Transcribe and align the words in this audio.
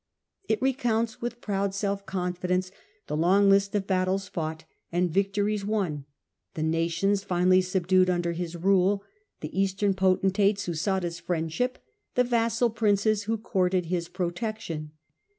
It 0.49 0.59
recounts 0.63 1.21
with 1.21 1.41
proud 1.41 1.75
self 1.75 2.07
confidence 2.07 2.71
the 3.05 3.15
long 3.15 3.51
list 3.51 3.75
of 3.75 3.85
battles 3.85 4.27
fought 4.27 4.65
and 4.91 5.11
victories 5.11 5.63
won; 5.63 6.05
the 6.55 6.63
nations 6.63 7.23
finally 7.23 7.61
subdued 7.61 8.09
under 8.09 8.31
his 8.31 8.55
rule; 8.55 9.03
the 9.41 9.61
Eastern 9.61 9.93
potentates 9.93 10.65
who 10.65 10.73
sought 10.73 11.03
his 11.03 11.19
friendship; 11.19 11.77
the 12.15 12.23
vassal 12.23 12.71
princes 12.71 13.25
who 13.25 13.37
courted 13.37 13.85
his 13.85 14.09
protection. 14.09 14.89